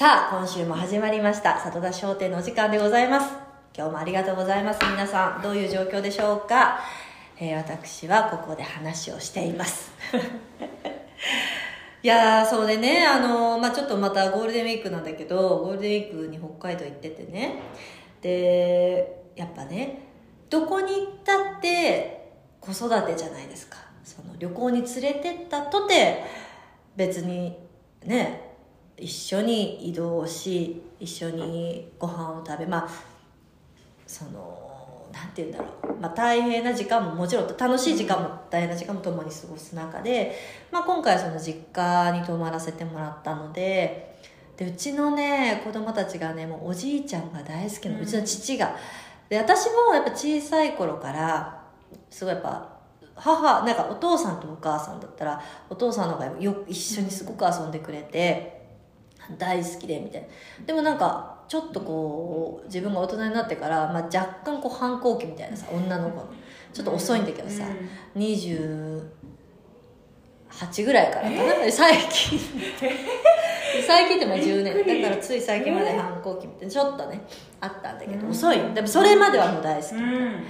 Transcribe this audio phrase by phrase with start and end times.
[0.00, 1.60] さあ、今週も始まりました。
[1.60, 3.34] 里田商店のお時間でございます。
[3.76, 4.80] 今日もありがとうございます。
[4.90, 6.80] 皆さん、どういう状況でしょうか、
[7.38, 9.92] えー私はここで話をしています。
[12.02, 17.56] いやー、そうでね、あのーまあちょっとまたゴールデンウィークなんだけど、ゴールデンウィークに北海道行っててね。
[18.22, 19.98] で、やっぱね、
[20.48, 23.76] どこに行ったって子育てじゃないですか。
[24.02, 26.24] その旅行に連れてったとて、
[26.96, 27.54] 別に
[28.06, 28.49] ね、
[29.00, 32.88] 一緒に移動し一緒にご飯を食べまあ
[34.06, 34.70] その
[35.12, 40.36] なんて言うんだろう、まあ、大変な時間ももちろん楽しい時間も大変な時間も共に過ごす中で、
[40.70, 44.18] まあ、今回その実家に泊まらせてもらったので
[44.56, 48.06] でうちのね子供たちがねもうおじいちゃんが大好きな、ううん。
[48.06, 48.76] ちの父が。
[49.28, 51.62] で私もやっぱ小さい頃から
[52.10, 52.80] すごいやっぱ
[53.14, 58.59] 母なんかお父さんとお母さんだったらお父さんの方がよ一緒にすごく遊んでくれて、
[59.38, 60.28] 大好きでみたいな。
[60.66, 66.28] でもなんかちょっとこう自分が大人になってから、まあ、若干こう反抗期みたいなさ女の子の。
[66.72, 67.64] ちょっと遅いんだけどさ、
[68.16, 69.02] 28
[70.84, 72.38] ぐらいからかな、最近。
[73.86, 75.02] 最近ってもう10年。
[75.02, 77.20] だからつい最近まで反抗期みたいなちょっとね
[77.60, 78.30] あったんだけど、うん。
[78.30, 78.58] 遅い。
[78.72, 80.46] でもそれまではもう大好き、うん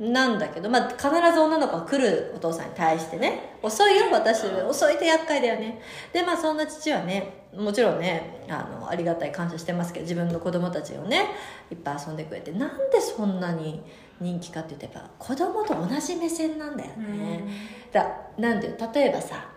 [0.00, 3.58] なんだけど、まあ、必ず女の子が来るお父さんに対してね。
[3.62, 4.46] 遅いよ私。
[4.46, 5.78] 遅いと厄介だよね。
[6.10, 11.26] でまあそんな父はねもちろんねあのありがたい感謝してますけど自分の子供たちをね
[11.70, 12.50] いっぱい遊んでくれて。
[12.52, 13.82] なんでそんなに
[14.20, 17.42] 人気かって言ってやっぱ子供と同じ目線なんだよね、
[17.90, 18.06] だ
[18.38, 19.48] なんていう例えばさ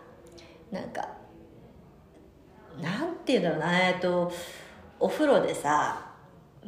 [0.72, 1.08] なんか
[2.82, 3.88] なんていうんだろうな。
[3.88, 4.32] えっと
[5.00, 6.13] お風呂でさ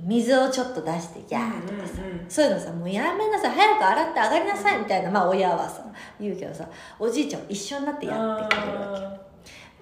[0.04, 2.30] 水をちょっと出してギャーとかさ、うんうんうん。
[2.30, 5.86] そういうのさもうやめなさい早く洗って上がりなさいみたいなまあ親はさ
[6.20, 6.68] 言うけどさ
[7.00, 9.20] おじいちゃんは一緒になってやってくれるわ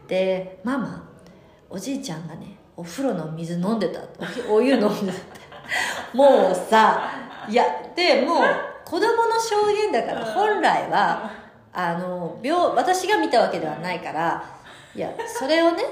[0.08, 1.10] けでママ
[1.70, 4.02] おじいちゃんがねお風呂の水飲んでた
[4.50, 6.18] おお湯飲んでた。
[6.18, 7.10] もうさ
[7.48, 8.44] いやでもう
[8.86, 11.32] 子供の証言だから本来は
[11.72, 14.44] あの病私が見たわけではないから
[14.96, 15.84] いやそれをね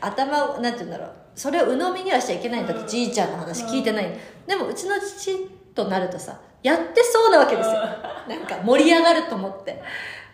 [0.00, 4.10] 頭をなんて言うんだろうそれを鵜呑みにはしちゃいけないんだってじいちゃんの話聞いてない
[4.46, 7.74] でもうちの父となるとさやってそうなわけですよ。
[8.28, 9.82] なんか盛り上がると思って。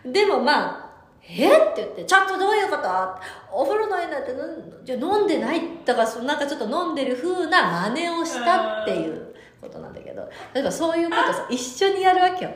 [0.05, 0.87] でもまあ
[1.29, 2.83] えって言って、ちょっとどういうこと
[3.51, 12.51] お風呂の湯なんて飲んじゃ飲んでないだからそのなんかちょっと飲んでる風な真似をしたっていうことなんだけど、例えばそういうことさ、 一緒にやるわけよ。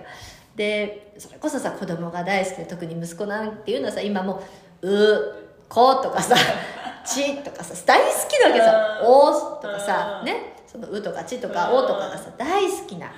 [0.55, 4.41] で、それこそさ、子供が大好きで、特に息子なんていうのはさ、今も
[4.81, 5.35] う、う、
[5.69, 6.35] ことかさ、
[7.05, 13.11] ちとかさ、大好きなわけさ、おとかさ、ね、そのうとかちとかおとかがさ、大好きな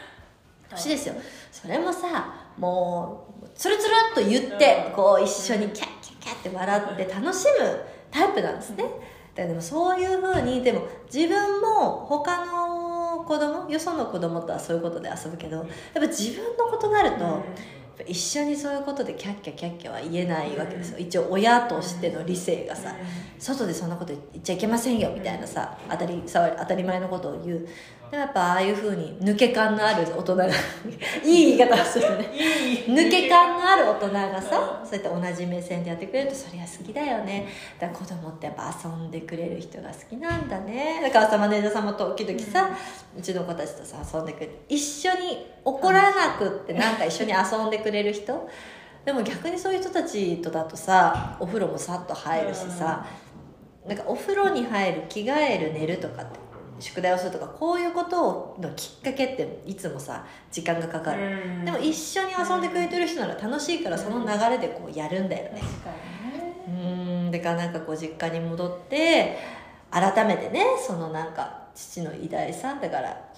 [0.69, 1.16] 年ですよ。
[1.51, 7.79] それもさ、もう、つるつるっと言って、こう一緒にキャッキャッキャッって笑って楽しむ
[8.11, 8.85] タイプなんですね。
[9.35, 17.43] だでもそういうふうに、でも自分も他の子供、よその子供とはそういうことで遊ぶけど、やっぱ自分のことになると、
[18.07, 20.97] 一緒にそういうことでキャッキャキャッキャは言えないわけですよ。
[20.99, 22.95] 一応親としての理性がさ、
[23.37, 27.67] 外でそんなこと言っちゃいけませんよみたいなさ当たりさ当たり前のことを言う
[28.13, 30.46] でもやっぱああいうふうに抜け感のある大人が
[31.25, 32.29] いい言い方をするね。
[32.85, 37.47] 抜け感のある大人がさそうやって同じ目線でやってくれるとそりゃ好きだよね。
[37.79, 41.00] だから子供ってやっぱ遊んでくれる人が好きなんだね。
[41.02, 42.69] だから朝マネージャーさんも時々さ、
[43.18, 48.47] うちの子たちとさ遊んでくれて一緒に怒らなくってなんか一緒に遊んでくれる人。
[49.06, 53.03] でも逆にそういう人たちとだとさお風呂もさっと入るしさ、
[53.88, 56.42] なんかお風呂に入る着替える寝るとかって
[56.83, 65.61] 宿題をするとかこういうことのきっかけっていつもさ時間がかかる、でも一緒に遊んでくれてる人なら楽しいからその流れでこうやるんだよね。
[66.67, 67.31] うーん。
[67.31, 69.38] だからなんかこう実家に戻って
[69.91, 73.29] 改めてねそのなんか父の偉大さだから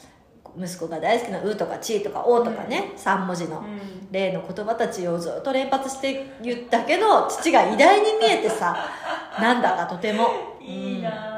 [0.57, 4.11] 息子が大好きな「う」とか「ち」とか「お」とかね、3文字のうん。
[4.11, 8.75] 例の言葉たちをずっと連発して言ったけど父が偉大に見えてさ
[9.39, 10.29] なんだかとても。
[10.61, 11.34] いいな大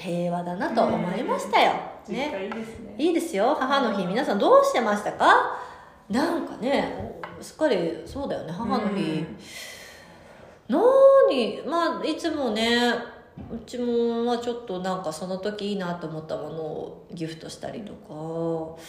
[0.00, 1.72] 平和だなと思いましたよ、
[2.06, 2.32] 実ね。
[2.32, 2.94] 家いいですね。
[2.98, 3.54] いいですよ。
[3.58, 5.58] 母の日皆さんどうしてましたか？
[6.08, 8.52] なんかねすっかりそうだよね。
[8.52, 9.24] 母の日、
[10.68, 11.62] 何？
[11.66, 12.94] まあいつもね
[13.52, 18.80] うちもまあちょっとなんかその時いいなと思ったものをギフトしたりとか。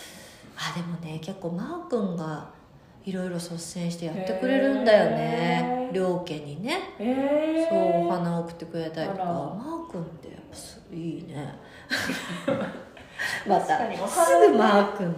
[0.58, 2.50] あでもね結構マー君が
[3.04, 5.90] いろいろ率先してやってくれるんだよね。
[5.92, 6.78] 両家にね。
[7.00, 9.24] えそうお花を送ってくれたりとか。
[9.24, 10.31] マー君って
[10.92, 11.53] いいね。
[13.48, 13.77] また。
[13.77, 15.15] すぐマー君。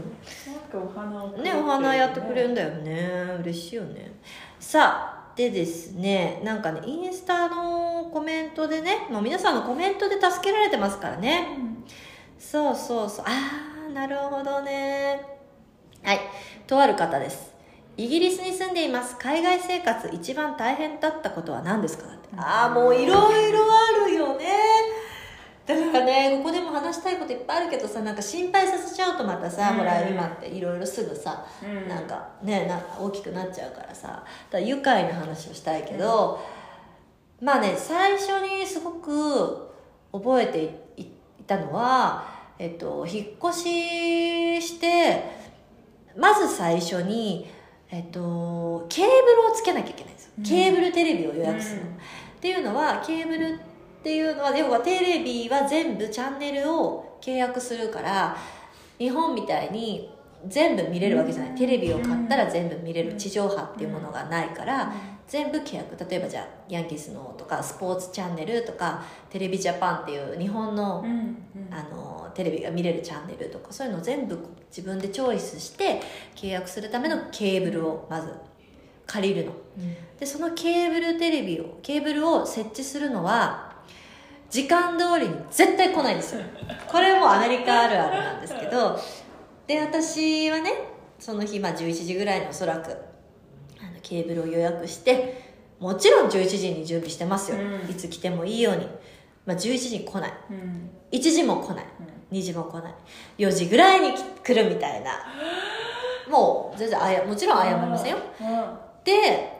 [1.43, 3.37] ねお花やってくれるんだよね。
[3.41, 4.11] 嬉しいよね。
[4.59, 11.47] さあでですねなんかねインスタのコメントでねもう皆さんのコメントで助けられてますからね、
[12.37, 13.25] そうそうそう。
[13.27, 13.29] あ
[13.89, 15.21] あなるほどね。
[16.03, 16.19] はい。
[16.67, 17.53] とある方です。
[17.95, 19.17] イギリスに住んでいます。
[19.17, 22.29] 海外生活一番大変だったことは何ですかって。
[22.37, 24.45] ああもういろいろあるよね
[25.65, 29.77] だからねここでも話したいこといっぱいあるけどさなんか心配させちゃうとまたさ、うん。
[29.77, 31.87] ほら今っていろいろすぐさ、うん。
[31.87, 36.39] なんかねな大きくなっちゃうからさだ愉快な話をしたいけど、
[37.41, 39.69] まあね最初にすごく
[40.11, 40.63] 覚えて
[40.97, 42.25] いいたのは、
[42.57, 45.23] えっと、引っ越しして
[46.17, 47.49] まず最初に、
[47.89, 49.11] えっと、ケーブ
[49.41, 50.43] ルをつけなきゃいけないんですよ、うん。
[50.45, 51.95] ケーブルテレビを予約するの、うん。
[51.95, 51.99] っ
[52.39, 53.72] ていうのはケーブルって
[54.09, 58.35] いうのは要はテレビは全部チャンネルを契約するから
[58.97, 60.09] 日本みたいに
[60.47, 63.15] 全部見れるわけじゃない、テレビを買ったら全部見れる。
[63.15, 64.93] 地上波っていうものがないから、
[65.27, 66.09] 全部契約。
[66.09, 71.73] 例えばじゃあヤンキースのとかスポーツチャンネルとかテレビジャパンっていう日本の,、うんうん。
[71.73, 74.37] あのテレビが見れるチャンネルとかそういうのを全部
[74.69, 76.01] 自分でチョイスして
[76.35, 78.33] 契約するためのケーブルをまず
[79.05, 79.53] 借りるの。
[80.19, 83.72] でそのケーブルテレビをケーブルを設置するのは
[84.53, 86.41] 時間通りに絶対来ないんですよ。
[86.87, 88.99] これもアメリカあるあるなんですけど
[89.65, 90.71] で私はね
[91.17, 97.89] その日、まあ、11時ぐらいにおそらくあのケーブルを予約してもちろん11時に準備してますよ、うん。
[97.89, 98.87] いつ来てもいいように、
[99.47, 100.33] まあ、11時に来ない。
[100.51, 100.89] うん。
[101.11, 101.85] 1時も来ない。
[102.31, 102.93] 2時も来ない。
[103.39, 104.13] 4時ぐらいに
[104.43, 105.13] 来るみたいな。
[106.29, 108.17] もう全然あやもちろん謝りませんよ。
[109.03, 109.52] で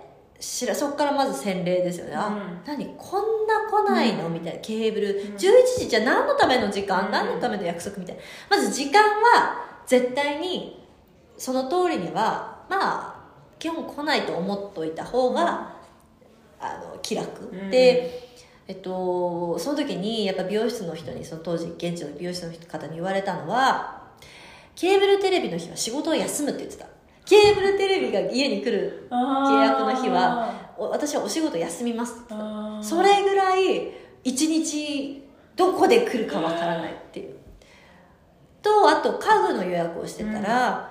[0.43, 2.61] しらそこからまず洗礼ですよね、あうん。
[2.65, 2.85] 何？
[2.97, 4.33] こんな来ないの、うん。
[4.33, 4.59] みたいな。
[4.59, 5.35] ケーブル、ん。
[5.35, 5.39] 11
[5.79, 7.11] 時じゃあ何のための時間、うん。
[7.11, 7.97] 何のための約束？
[7.99, 8.21] みたいな。
[8.49, 10.85] まず時間は絶対に
[11.37, 13.15] その通りにはまあ
[13.57, 15.75] 基本来ないと思っといた方が、
[16.59, 17.71] あの気楽、うん。
[17.71, 18.29] で
[18.67, 24.11] えっとその時にやっぱ美容室の人にその当時現地の美容室の方に言われたのは
[24.75, 26.87] ケーブルテレビの日は仕事を休むって言ってた
[27.25, 32.33] ケーブルテレビが家に来る契約の日はお私はお仕事休みますって
[32.83, 33.91] それぐらい
[34.23, 35.23] 一日
[35.55, 37.35] どこで来るかわからないっていう。
[38.61, 40.89] とあと家具の予約をしてたら、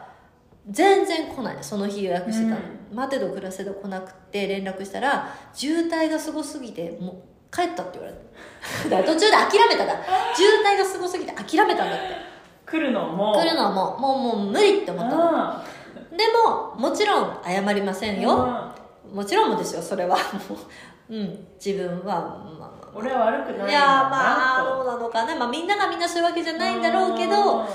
[0.71, 1.57] 全然来ない。
[1.57, 2.61] のその日予約してたの、
[2.93, 9.95] 待てど暮らせど来なくて連絡したら渋滞がすごすぎてもう帰ったって言われた 途中で諦めたんだ
[10.35, 12.33] 渋滞がすごすぎて諦めたんだって。
[12.65, 13.35] 来るのも。
[13.35, 15.49] 来るのはもうもうもう無理って思ったの。
[15.51, 15.65] あ
[16.17, 18.45] でももちろん謝りませんーよ。
[18.45, 18.83] うん
[19.13, 20.17] もちろんですよそれは。
[20.17, 20.57] も
[21.11, 23.81] ううん自分はまあ俺は悪くないいや
[24.11, 27.59] まあなどうなのかね、まあ、みんながみんなそういうわけじゃないんだろうけど、うん。
[27.65, 27.67] ま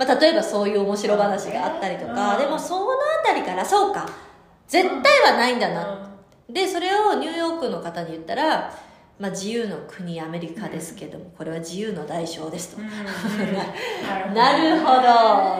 [0.00, 2.38] あ、例えばそういう面白話があったりとか、うん。
[2.38, 4.06] でもそのあたりからそうか。
[4.66, 5.98] 絶対はないんだな、
[6.48, 8.72] でそれをニューヨークの方に言ったら、
[9.18, 12.88] まあ、自由の国アメリカですけどもこれは自由の代償ですと、うん。
[12.88, 12.90] う
[14.32, 15.02] んなるほど。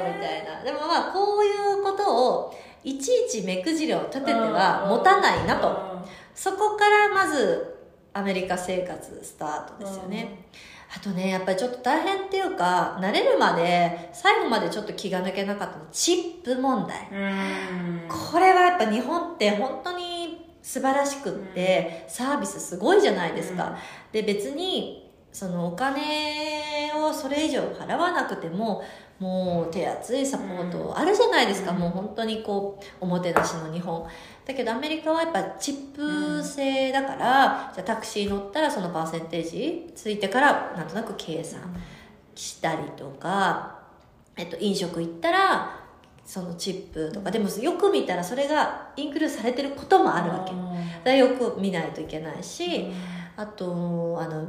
[0.03, 0.63] ねみたいな。
[0.65, 6.05] でもまあこういうことをいちいち目くじりを立てては持たないなと、
[6.35, 7.77] そこからまず
[8.13, 10.47] アメリカ生活スタートですよね、
[10.95, 15.87] あとねやっぱりちょっと大変っていうか慣れるまで最後までちょっと気が抜けなかったの。
[15.91, 17.09] チップ問題。
[17.11, 18.09] うん。
[18.09, 20.14] これはやっぱ日本って本当に
[20.65, 23.77] 素晴らしくって、サービスすごいじゃないですか、
[24.11, 28.83] で別にそのお金をそれ以上払わなくても
[29.19, 31.79] もう手厚いサポートあるじゃないですか、うん。
[31.81, 34.07] もう本当にこうおもてなしの日本。
[34.47, 41.61] だけどアメリカはやっぱチップ制だから、じゃあタクシー乗ったらそのパーセンテージついてからなんとなく計算
[42.35, 43.81] したりとか、
[44.37, 45.84] えっと、飲食行ったら
[46.25, 47.31] そのチップとか。
[47.31, 50.53] でもよく見たらそれがインクルーズされてることもあるわけ。
[51.05, 52.87] だよく見ないといけないし、
[53.37, 54.47] あとあの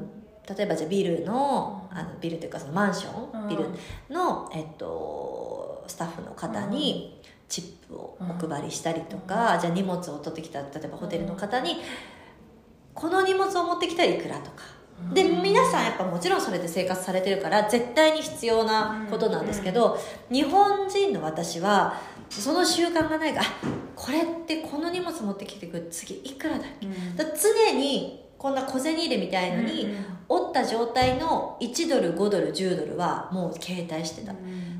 [0.55, 3.65] 例えばじゃあビルのあのビルというかそのマンション、ビル
[4.09, 11.77] の、えっと、スタッフの方にチップをお配りしたりとか、じゃあ荷物を取ってきた例えばホテルの方に、
[12.93, 14.74] この荷物を持ってきたらいくらとか。
[15.13, 19.99] で皆さんやっぱもちろんそれで生活されてるから絶対に必要なことなんですけど、
[20.31, 21.99] 日本人の私は
[22.29, 23.43] その習慣がないがあ
[23.95, 26.87] これってこの荷物持ってきてくる次いくらだっけ？
[27.15, 29.95] だから常にこんな小銭入れみたいのに、
[30.27, 34.33] 折った状態の1ドル5ドル10ドルはもう携帯してた、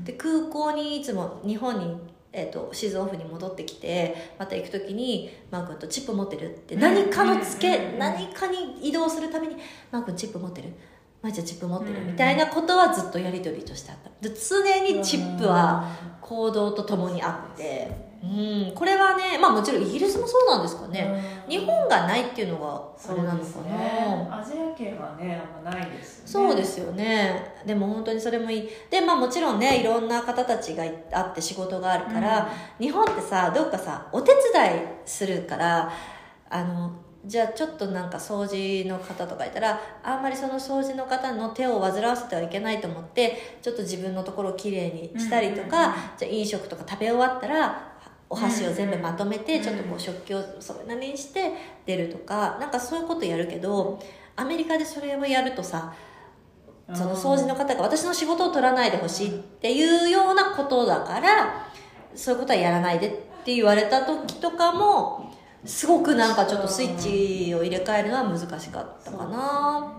[0.04, 1.96] で空港にいつも日本に、
[2.38, 9.56] えー、とシーズンオフに戻ってきてまた行く時に「マー君とチップ持ってる?」って何かのつけ、うん何かに移動するために
[9.90, 10.68] 「マー君チップ持ってる?」
[11.22, 14.28] マイちゃんチップ持ってる、うんみたいなことはずっとやり取りとしてあった。
[14.28, 15.88] で常にチップは
[16.20, 17.90] 行動とともにあって、
[18.28, 21.50] うん、これはねまあもちろんイギリスもそうなんですかね、うん。
[21.50, 24.40] 日本がないっていうのがあそうれなのかですねな。
[24.40, 26.48] アジア圏はねあんまないですよね。
[26.48, 27.54] そうですよね。
[27.64, 28.68] でも本当にそれもいい。
[28.90, 32.48] でまあもちろんねいろんな方たちがあって仕事があるから、
[32.80, 35.92] 日本ってさどっかさお手伝いするから
[36.50, 36.92] あの
[37.24, 46.00] じゃあちょっとなんか掃除の方とかいたらあんまりその掃除の方の手を煩わせてはいけないと思ってちょっと自分のところをきれいにしたりとか、うんうんうん。
[46.18, 47.95] じゃあ飲食とか食べ終わったら
[48.28, 51.52] お箸を全部まとめてうんちょっとこう食器をそれなりにして
[51.84, 54.00] 出るとかなんかそういうことやるけど
[54.34, 55.94] アメリカでそれをやるとさ
[56.88, 56.96] うん。
[56.96, 61.66] その掃除の方が私の仕事を取らないでほしいっていうようなことだから
[62.14, 63.10] そういうことはやらないでっ
[63.44, 65.25] て言われた時とかも
[65.66, 69.92] すごくなんかちょっとスイッチを入れ替えるのは難しかったかな。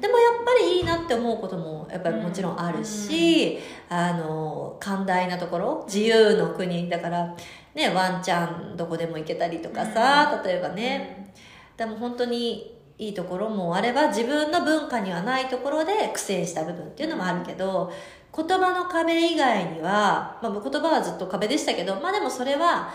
[0.00, 3.58] でもやっぱりいいなって思うこともやっぱりもちろんあるし、
[3.88, 7.34] あの寛大なところ自由の国だから
[7.74, 11.32] ねワンちゃんどこでも行けたりとかさ、例えばね、
[11.76, 17.92] でも本当にいいところもあれば自分の文化にはないところで苦戦した部分っていうのもあるけど
[18.34, 22.92] 言葉の壁以外には、まあ、言葉はずっと壁でしたけどまあでもそれは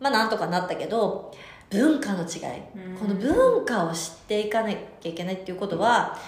[0.00, 1.32] まあなんとかなったけど
[1.70, 2.88] 文化の違い。
[2.90, 2.96] うん。
[2.96, 6.18] この文化を知っていかなきゃいけないっていうことは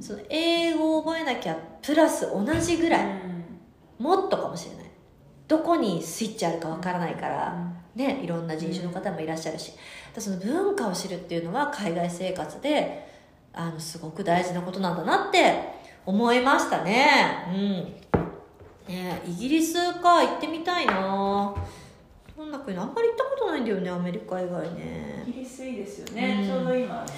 [0.00, 3.06] その英語を覚えなきゃプラス同じぐらい
[3.98, 4.86] もっとかもしれない。
[5.48, 9.80] どこにスイッチあるかわからないから、ね、いろんな人種の方もいらっしゃるし、だか
[10.16, 13.08] らその文化を知るっていうのは海外生活で
[13.52, 15.54] あのすごく大事なことなんだなって
[16.04, 17.46] 思いましたね。
[17.48, 18.94] うん。
[18.94, 21.54] ねイギリスか行ってみたいな。
[21.54, 21.85] そ
[22.46, 25.24] んな国あんまり行ったことないんだよねアメリカ以外ね。
[25.26, 26.46] イギリスいいですよね、うん。
[26.48, 27.10] ちょうど今ね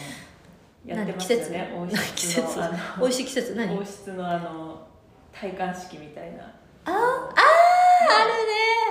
[0.87, 1.71] やってますよね。
[2.15, 2.27] 節？
[2.29, 2.71] 室の
[3.01, 3.55] 美味しい季節？
[3.55, 3.79] 何？
[3.79, 4.87] 王室のあの
[5.35, 6.45] 戴冠式みたいな。
[6.85, 8.31] あーあーある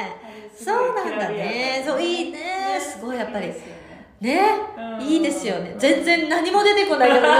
[0.05, 1.83] ねそうなんだね。
[1.85, 2.79] そういいね。
[2.79, 3.47] すごいやっぱり。
[3.47, 3.55] ね。
[4.21, 4.41] ね
[4.77, 5.01] うん。
[5.01, 5.75] いいですよね。
[5.79, 7.33] 全然何も出てこないけどよ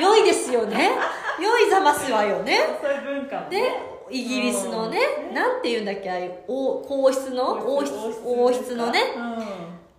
[0.00, 0.92] 良いですよね。
[1.40, 2.60] 良いざますわよね。
[2.80, 3.62] そういう文化もね。
[3.62, 5.34] ねイギリスのねうん。
[5.34, 7.52] なんて言うんだっけああいう王皇室の？
[7.76, 7.92] 王室
[8.24, 8.76] 王室。
[8.76, 9.00] のね？
[9.16, 9.44] うん。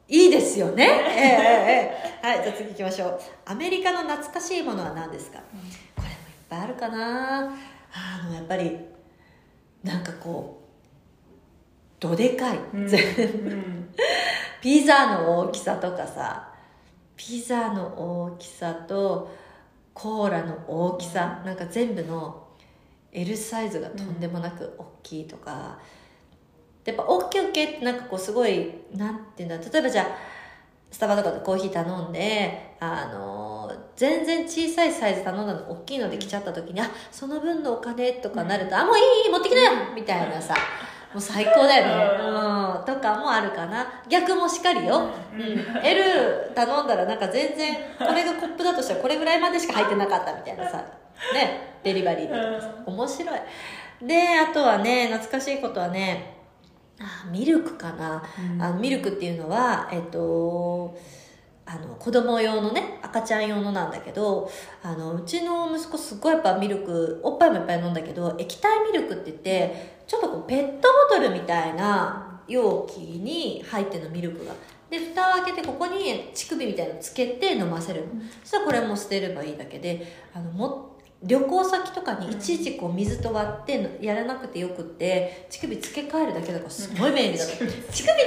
[0.07, 0.83] いいですよね。
[0.83, 2.27] ええええええ。
[2.27, 3.19] はいじゃあ次行きましょう。
[3.45, 5.39] アメリカの懐かしいものは何ですか？
[5.95, 6.13] これもいっ
[6.49, 7.51] ぱいあるかな。
[7.93, 8.77] あのやっぱり
[9.83, 10.65] なんかこう
[11.99, 12.87] どでかい、うん。
[12.87, 13.89] 全うん。
[14.61, 16.49] ピザの大きさとかさ
[17.15, 17.87] ピザの
[18.27, 19.31] 大きさと
[19.93, 22.44] コーラの大きさなんか全部の
[23.15, 25.79] L サイズがとんでもなく大きいとか、
[26.83, 30.05] やっぱ大きい大きいってなんかこうすごいなんていうんだ例えばじゃあ
[30.91, 40.53] スタバとかでコーヒー頼んであの全然小さいサイズ頼んだの大きいので来ちゃった時にあその分のお金とかなると、あもういいいい持ってきなよみたいなさ
[41.13, 43.87] もう最高だよね、うん、とかもあるかな。
[44.09, 50.83] 逆もしかりよ、うん、L 頼んだらなんか全然これがコップだとしたらこれぐらいまでしか入ってなかったみたいなさ
[51.33, 52.35] ねデリバリーで
[52.85, 53.39] 面白い。
[54.05, 56.35] であとはね懐かしいことはね
[56.99, 58.61] あミルクかな、うん。
[58.61, 60.97] あのミルクっていうのはえっと
[61.65, 64.49] あの子供用のね赤ちゃん用のなんだけど
[64.83, 74.53] あのうちの息子すっごいやっぱミルクおっぱいもいっぱい飲んだけど液体ミルクって言ってちょっとこうペットボトルみたいな容器に入ってるのミルクが。
[74.87, 78.03] で蓋を開けてここに乳首みたいなのつけて飲ませる、
[78.43, 87.71] そしたらこれも捨てればいいだけであのも旅行先とかにいちいちこう水と割ってやらなくてよくって乳首付け替えるだけだからすごい便利だ乳首。
[87.71, 87.73] っ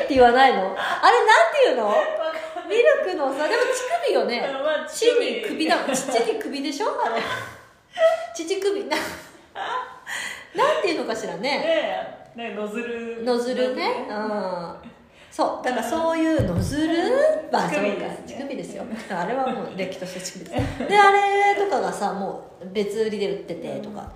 [0.08, 0.58] て言わないの？
[0.60, 0.76] あれなんて
[1.66, 1.92] 言うの？
[2.68, 3.72] ミルクのさでも乳
[4.06, 4.40] 首よね。
[4.40, 5.76] まあ地に首だ。
[5.94, 6.86] 父に首でしょ？
[7.04, 7.22] あれ。
[8.34, 8.84] 父首。
[8.84, 8.96] な
[10.56, 12.28] なんていうのかしらね。
[12.34, 13.22] ねノズル。
[13.24, 14.06] ノズルね。
[14.08, 14.74] うん
[15.30, 16.94] そうだからそういうノズル
[17.52, 18.22] 乳首ですね。
[18.26, 18.84] 乳首ですよ。
[19.10, 20.78] あれはもうれっきとした乳首です。
[20.88, 24.10] であれとかがさもう別売りで売っててとか。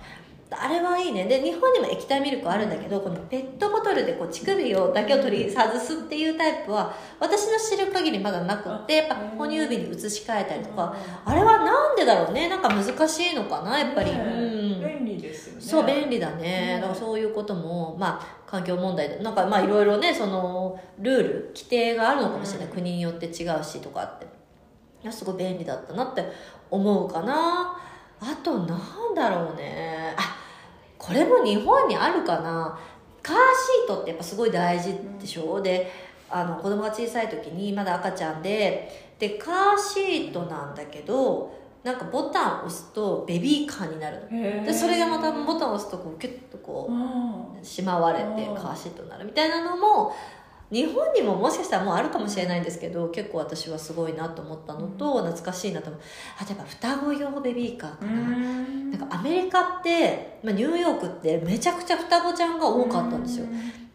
[0.55, 1.25] あれはいいね。
[1.25, 10.95] で日本にも液体ミルクあるんだけどこのペットボトルでこう乳首をだけを取り外すっていうタイプは私の知る限りまだなくってやっぱ哺乳瓶に移し替えたりとか。
[11.25, 12.49] あれはなんでだろうね。
[12.49, 15.03] なんか難しいのかなやっぱり、ねうん。
[15.05, 15.61] 便利ですよね。
[15.61, 16.73] そう便利だね。
[16.75, 16.81] うん。
[16.81, 22.73] だからそういうこともまあ環境問題でなんかまあいろいろねそのルール規定があるのかもしれない、うん。
[22.75, 24.25] 国によって違うしとかって。
[24.25, 24.27] い
[25.07, 26.23] やすごい便利だったなって
[26.69, 27.75] 思うかな。
[28.19, 30.13] あとなんだろうね。
[30.15, 30.37] あ
[30.99, 32.77] これも日本にあるかな。
[33.23, 35.91] カーシートってやっぱすごい大事でしょ、で
[36.29, 44.65] あの子供が小さい時にまだ赤ちゃんででカーシートなんだけどなんかボタンを押すとベビーカーになるの。
[44.65, 46.89] でそれがまたボタンを押すとこうキュッとこ
[47.61, 48.55] うしまわれてうん。
[48.55, 50.13] カーシートになるみたいなのも
[50.71, 56.01] 日本にももしかしたらもうあるかもしれないんですけど結構私はすごいなと思ったのと、懐かしいなと思う。
[56.39, 63.45] あとやっぱ双子用ベビーカーかな、なんかアメリカって、まあ、ニューヨークってめちゃくちゃ双子ちゃんが多かったんですよ。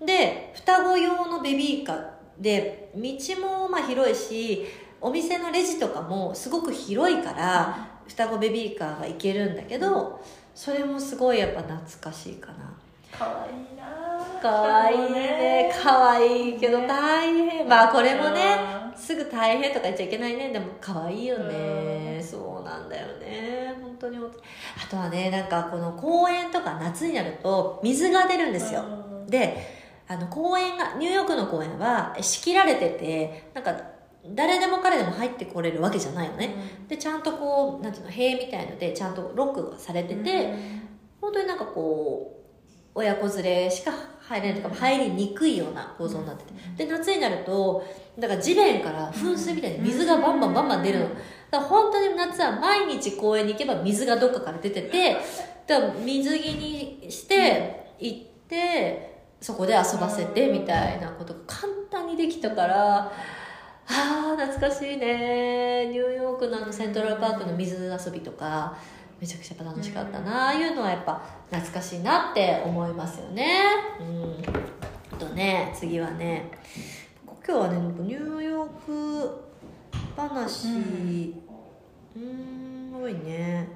[0.04, 2.04] で双子用のベビーカー
[2.38, 3.02] で道
[3.40, 4.64] もまあ広いし
[5.00, 10.20] お店のレジとかもすごく広いから双子ベビーカーが行けるんだけど
[10.54, 12.76] それもすごいやっぱ懐かしいかな。
[13.16, 14.40] かわいいな。
[14.40, 15.72] かわいいね。
[15.82, 17.68] かわいいけど大変。
[17.68, 18.56] まあこれもね
[18.96, 20.50] すぐ大変とか言っちゃいけないね。
[20.50, 22.20] でも可愛いよね。
[22.20, 23.74] そうなんだよね。
[23.80, 28.84] 本当にあとはねなんかこの公園とか夏になると水が出るんですよ。
[29.28, 29.78] で
[30.08, 33.80] あの公園がニューヨークの公園は仕切られててなんか
[34.34, 36.54] 誰でも彼でも入ってこれるわけじゃないのね。
[36.88, 40.54] でちゃんとこうなんていうの塀みたいのでちゃんとロックがされてて、
[41.20, 42.38] 本当になんかこう
[42.94, 46.84] 親子連れしか入れないとか入りにくいような構造になってて。
[46.84, 47.84] で夏になると
[48.18, 51.04] だから地面から噴水みたいに水がバンバンバンバン出るの。
[51.06, 51.18] だか
[51.50, 55.16] ら本当に夏は毎日公園に行けば水がどっかから出てて
[55.66, 58.18] だから水着にして行っ
[58.48, 63.12] てそこで遊ばせてみたいなことが簡単にできたから
[63.90, 65.86] あー懐かしいね。
[65.86, 68.76] ニューヨークのあのセントラルパークの水遊びとか
[69.20, 73.46] めちゃくちゃ楽しかったな、ああいうのはやっぱ懐かしいなって思いますよね。
[74.00, 74.42] うん。
[75.12, 76.50] あとね次はね
[77.26, 79.44] 今日はねニューヨーク
[80.16, 80.68] 話。
[80.68, 83.68] うーん多いね。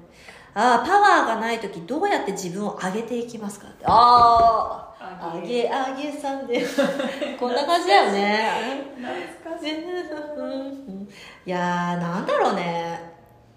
[0.53, 3.85] ああパワーがない時どうやって自分を上げていきますかって。
[3.87, 6.63] ああ上げ上げさんで。
[7.39, 8.83] こんな感じだよね。
[8.97, 9.73] 懐かしい。
[11.45, 12.99] いやーなんだろうね。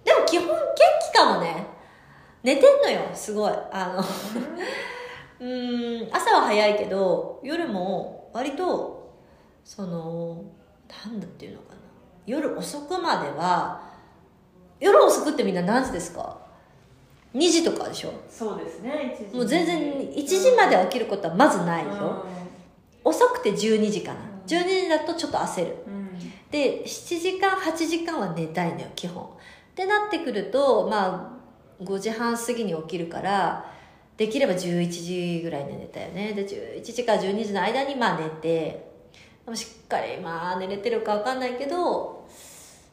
[0.05, 0.55] でも基本元
[1.13, 1.67] 気かもね。
[2.43, 3.53] 寝てんのよすごい。
[3.73, 3.99] あの
[5.41, 9.13] うーん朝は早いけど夜も割と
[9.65, 10.43] その
[11.05, 11.81] なんだっていうのかな。
[12.27, 13.81] 夜遅くまでは
[14.81, 16.46] 夜遅くってみんな何時ですか？
[17.37, 18.13] 2時とかでしょ？
[18.31, 19.37] そうですね1時。
[19.37, 22.25] もう全然1時まで起きることはまずないでしょ、
[23.05, 24.21] 遅くて12時かな。
[24.21, 24.27] うん。
[24.47, 25.77] 12時だとちょっと焦る。
[25.87, 26.07] うん。
[26.51, 29.25] で7時間8時間は寝たいのよ基本。
[29.25, 29.29] っ
[29.75, 31.39] てなってくるとま
[31.79, 33.71] あ5時半過ぎに起きるから
[34.17, 36.33] できれば11時ぐらいに寝たよね。
[36.33, 38.87] で11時から12時の間にまあ寝て
[39.53, 42.27] しっかりまあ寝れてるか分かんないけど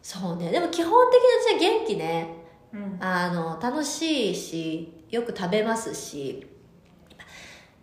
[0.01, 0.51] そうね。
[0.51, 2.42] でも基本的に私は元気ね
[2.73, 2.97] うん。
[2.99, 6.47] あの楽しいしよく食べますし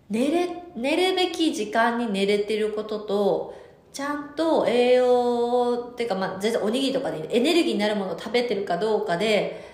[0.08, 3.54] 寝れ寝るべき時間に寝れてることと
[3.92, 9.68] ちゃんと栄養っていうか、まあ、全然おにぎりとかでエネルギーになるものを食べてるかどうかで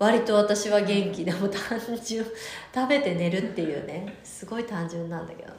[0.00, 2.24] 割と私は元気でも単純。
[2.74, 4.18] 食べて寝るっていうね。
[4.24, 5.52] すごい単純なんだけど。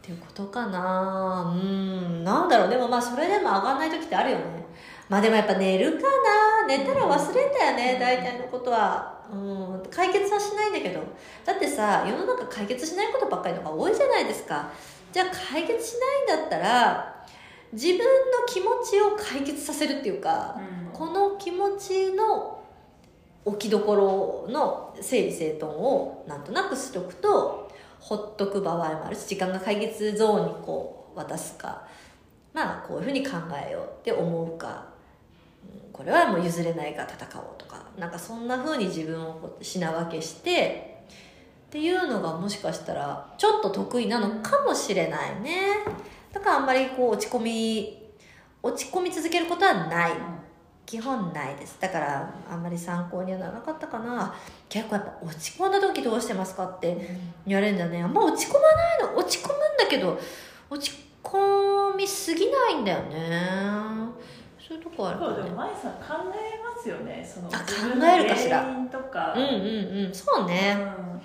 [0.00, 1.54] っていうことかな。
[1.54, 2.24] うん。
[2.24, 2.68] なんだろう。
[2.70, 4.44] でもまあそれでも上がんない時ってあるよね。
[5.10, 6.66] まあでもやっぱ寝るかな。
[6.66, 7.98] 寝たら忘れんだよね。
[8.00, 9.20] 大体のことは。
[9.30, 9.82] うん。
[9.90, 11.00] 解決はしないんだけど。
[11.44, 14.70] だってさ世の中解決しないことばっかりのが多いじゃないですか。
[15.12, 15.94] じゃあ解決し
[16.26, 17.26] ないんだったら
[17.72, 18.04] 自分の
[18.46, 20.98] 気持ちを解決させるっていうか、うん。
[20.98, 22.58] この気持ちの
[23.44, 27.69] 置きどころの整理整頓をなんとなくしとくと
[28.00, 31.86] ほっとく場合もあるし時間が解決ゾーンにこう渡すか。
[32.52, 33.32] まあこういうふうに考
[33.68, 34.86] えようって思うか。
[35.92, 37.84] これはもう譲れないか戦おうとか。
[37.98, 41.04] なんかそんなふうに自分をこう品分けして
[41.68, 45.56] っていうのがもしかしたらちょっと得意なのかもしれないね。
[46.32, 47.98] だからあんまりこう落ち込み
[48.62, 50.12] 落ち込み続けることはない。
[50.90, 51.76] 基本ないです。
[51.80, 54.34] だからあんまり参考にはならなかったかな。
[54.68, 58.02] 結構やっぱ落ち込んだ時どうしてますかって言われるんだよね。
[58.02, 59.16] あんま落ち込まないの。
[59.16, 60.18] 落ち込むんだけど
[60.68, 63.40] 落ち込みすぎないんだよね。
[64.58, 65.98] そういうとこあるかそうでもね舞さん考
[66.34, 67.24] えますよね。
[67.24, 67.64] そのあ考
[68.18, 68.64] えるかしら。
[68.90, 69.32] とか。
[69.36, 70.12] うんうんうん。
[70.12, 70.76] そうね。
[70.76, 71.20] うん。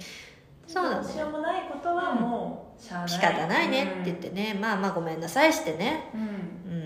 [0.72, 1.04] そうだね。
[1.04, 3.10] どうしようもないことはもうしゃあない。
[3.10, 6.12] 仕方ないねって言ってね、まあまあごめんなさいしてね。
[6.14, 6.22] うん。
[6.72, 6.85] うん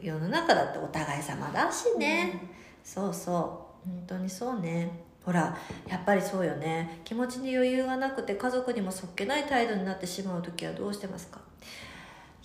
[0.00, 2.48] 世の中だってお互い様だしね、
[2.84, 3.88] そうそう。
[3.88, 4.90] 本当にそうね。
[5.24, 5.56] ほら
[5.88, 7.00] やっぱりそうよね。
[7.04, 11.40] 気持ちに余裕がなくて家族にもそっけない態度になってしまう時はどうしてますか？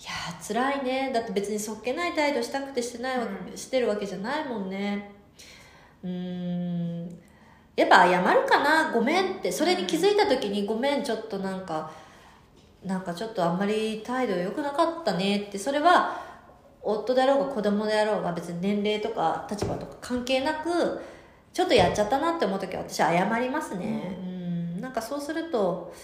[0.00, 1.12] いやー辛いね。
[1.14, 3.56] だって別にそっけない態度したくてしてないわけ、うん。
[3.56, 5.12] してるわけじゃないもんね。
[6.02, 7.08] うーん。
[7.76, 8.92] やっぱ謝るかな？
[8.92, 9.52] ごめんって。
[9.52, 11.92] それに気づいた時にごめんちょっとなんか
[12.84, 15.58] なんかちょっとあんまり態度良くなかったねって。
[15.58, 16.20] それは
[16.82, 21.00] 夫であろうが子供であろうが別に年齢とか立場とか関係なく
[21.52, 24.16] ちょっとやっちゃったなって思う時は私は謝りますね。
[24.20, 24.22] う
[24.78, 24.80] ん。
[24.80, 25.94] なんかそうすると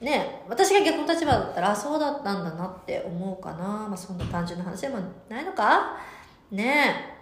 [0.00, 3.86] ね私が逆の立場だったらあそうだったんだなって思うかな。
[3.88, 4.98] まあそんな単純な話でも
[5.28, 5.96] ないのか。
[6.50, 7.16] ね。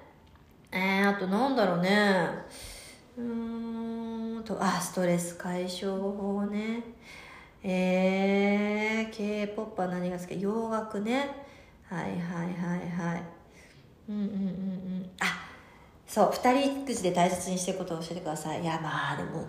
[0.71, 2.29] ええー、あとなんだろうね。
[3.17, 3.25] うー
[4.41, 4.45] ん。
[4.45, 6.83] とあストレス解消法ね。
[7.63, 10.41] えー、K-POP は何が好き？
[10.41, 11.48] 洋楽ね
[11.89, 13.23] はいはいはいはい。
[14.09, 14.31] うんうんうんう
[15.01, 15.11] ん。
[15.21, 15.47] あ
[16.07, 18.63] そう二人育児で大切にしてることを教えてください。
[18.63, 19.47] いやまあでも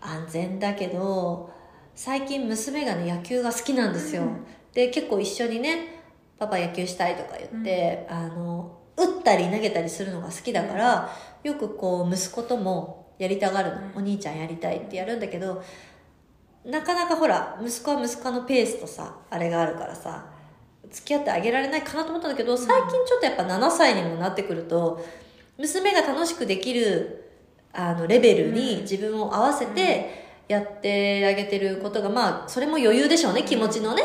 [0.00, 1.50] 安全だけど
[1.94, 6.02] 最近娘がね野球が好きなんですよ、うん、で結構一緒にね
[6.38, 11.10] パパ野球したいとか言って、うん、あの打ったり投げたりするのが好きだから、
[11.42, 15.62] よくこう息子ともやりたがるの、お兄ちゃんやりたいってやるんだけど
[16.64, 20.26] なかなかほら息子は息子のペースとさあれがあるからさ
[20.96, 25.04] 付き合ってあげられないかなと思ったんだけど最近ちょっとやっぱ7歳にもなってくると
[25.58, 27.32] 娘が楽しくできる
[27.72, 34.02] あのレベルに自分を合わせてやってあげてることがまあそれも余裕でしょうね気持ちのね。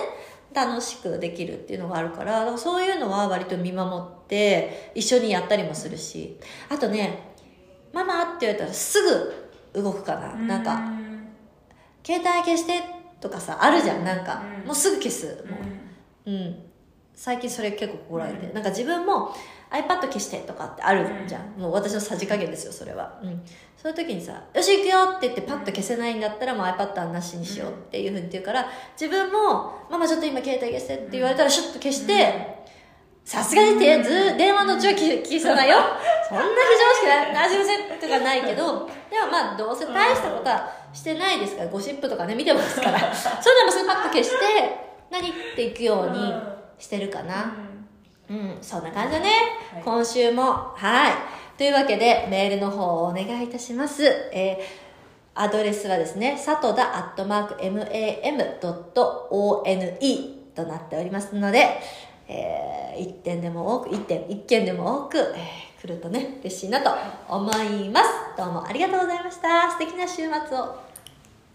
[0.54, 6.38] 楽しくできるっていうのがあるからからそういうのは割と見守って一緒にやったりもするし。
[6.68, 7.36] あとね
[7.94, 9.02] 「ママ」って言われたらす
[9.74, 10.36] ぐ動くかな。
[10.36, 10.92] なんか
[12.04, 12.84] 携帯消して
[13.22, 15.46] とかさあるじゃんなんか、うん、もうすぐ消す。
[15.50, 15.56] も
[16.26, 16.71] う、うん、うん、
[17.22, 19.32] 最近それ結構心がけて、うん、なんか自分も
[19.70, 23.44] iPad 消してとかってあるじゃん、もう私のさじ加減ですよそれは、うん、
[23.78, 28.66] そういう時にさ「よし行くよ」って言ってパッと消せないんだったらもう iPad はなしにしようっていうふうに言うから
[29.00, 32.66] 自分も「ママちょっと今携帯消して」って言われたらシュッと消して
[33.24, 35.78] さすがにてず電話のうちは消さないよ。
[36.28, 36.50] そんな非
[37.06, 42.98] 常識ななじませとかないけどでもまあどうせ大したことはしてないですからゴシップとかね見てますから。
[43.14, 44.36] そういうのもすぐパッと消して
[45.12, 45.30] 何？
[45.30, 46.34] っていくように
[46.82, 47.54] してるかな。
[48.30, 49.30] うん、そんな感じだね、
[49.74, 50.74] はい、今週も。
[50.76, 51.14] はい。
[51.58, 54.04] というわけでメールの方をお願いいたします。
[54.34, 54.92] えー
[55.34, 58.60] アドレスはですね、さとだアットマーク mam.one
[60.54, 61.80] となっておりますので、
[62.28, 66.92] えー、1点でも多く、1点、1件でも多く、えー、来るとね、嬉しいなと
[67.30, 68.10] 思います。
[68.38, 69.72] どうもありがとうございました。
[69.72, 70.91] 素敵な週末を。